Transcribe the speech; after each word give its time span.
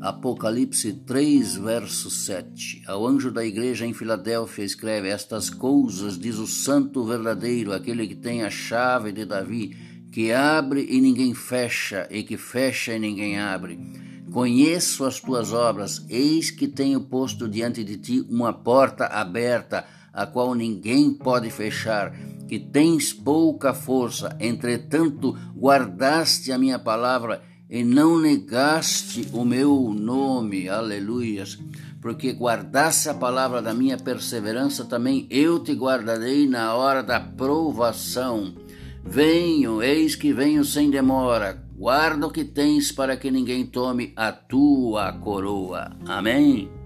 Apocalipse 0.00 0.94
3, 0.94 1.56
verso 1.56 2.10
7. 2.10 2.82
Ao 2.86 3.06
anjo 3.06 3.30
da 3.30 3.44
igreja 3.44 3.84
em 3.84 3.92
Filadélfia 3.92 4.64
escreve: 4.64 5.08
Estas 5.08 5.50
coisas 5.50 6.18
diz 6.18 6.38
o 6.38 6.46
Santo 6.46 7.04
verdadeiro, 7.04 7.74
aquele 7.74 8.08
que 8.08 8.14
tem 8.14 8.42
a 8.42 8.48
chave 8.48 9.12
de 9.12 9.26
Davi, 9.26 9.76
que 10.10 10.32
abre 10.32 10.86
e 10.88 11.02
ninguém 11.02 11.34
fecha, 11.34 12.08
e 12.10 12.22
que 12.22 12.38
fecha 12.38 12.94
e 12.94 12.98
ninguém 12.98 13.38
abre. 13.38 13.78
Conheço 14.32 15.04
as 15.04 15.20
tuas 15.20 15.52
obras, 15.52 16.02
eis 16.08 16.50
que 16.50 16.66
tenho 16.66 17.02
posto 17.02 17.46
diante 17.46 17.84
de 17.84 17.98
ti 17.98 18.26
uma 18.30 18.54
porta 18.54 19.04
aberta, 19.04 19.84
a 20.14 20.26
qual 20.26 20.54
ninguém 20.54 21.12
pode 21.12 21.50
fechar 21.50 22.16
que 22.48 22.58
tens 22.58 23.12
pouca 23.12 23.72
força, 23.72 24.36
entretanto 24.40 25.38
guardaste 25.54 26.50
a 26.50 26.58
minha 26.58 26.80
palavra 26.80 27.42
e 27.70 27.84
não 27.84 28.18
negaste 28.18 29.28
o 29.32 29.44
meu 29.44 29.94
nome, 29.96 30.68
aleluias. 30.68 31.56
Porque 32.02 32.32
guardaste 32.32 33.08
a 33.08 33.14
palavra 33.14 33.62
da 33.62 33.72
minha 33.72 33.96
perseverança, 33.96 34.84
também 34.84 35.26
eu 35.30 35.60
te 35.60 35.72
guardarei 35.72 36.48
na 36.48 36.74
hora 36.74 37.02
da 37.02 37.20
provação. 37.20 38.54
Venho, 39.04 39.82
eis 39.82 40.16
que 40.16 40.32
venho 40.32 40.64
sem 40.64 40.90
demora. 40.90 41.62
Guarda 41.76 42.26
o 42.26 42.30
que 42.30 42.44
tens 42.44 42.90
para 42.90 43.16
que 43.16 43.30
ninguém 43.30 43.64
tome 43.64 44.12
a 44.16 44.32
tua 44.32 45.12
coroa. 45.12 45.92
Amém. 46.06 46.79